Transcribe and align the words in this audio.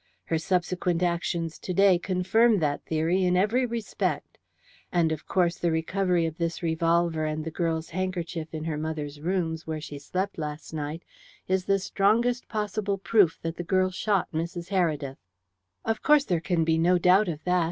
Her 0.25 0.39
subsequent 0.39 1.03
actions 1.03 1.59
to 1.59 1.75
day 1.75 1.99
confirm 1.99 2.57
that 2.57 2.83
theory 2.85 3.23
in 3.23 3.37
every 3.37 3.67
respect. 3.67 4.39
And, 4.91 5.11
of 5.11 5.27
course, 5.27 5.59
the 5.59 5.69
recovery 5.71 6.25
of 6.25 6.39
this 6.39 6.63
revolver 6.63 7.25
and 7.27 7.43
the 7.45 7.51
girl's 7.51 7.91
handkerchief 7.91 8.51
in 8.51 8.63
her 8.63 8.79
mother's 8.79 9.21
rooms, 9.21 9.67
where 9.67 9.79
she 9.79 9.99
slept 9.99 10.39
last 10.39 10.73
night, 10.73 11.03
is 11.47 11.65
the 11.65 11.77
strongest 11.77 12.47
possible 12.49 12.97
proof 12.97 13.37
that 13.43 13.57
the 13.57 13.63
girl 13.63 13.91
shot 13.91 14.31
Mrs. 14.31 14.69
Heredith." 14.69 15.17
"Of 15.85 16.01
course 16.01 16.25
there 16.25 16.41
can 16.41 16.63
be 16.63 16.79
no 16.79 16.97
doubt 16.97 17.27
of 17.27 17.43
that. 17.43 17.59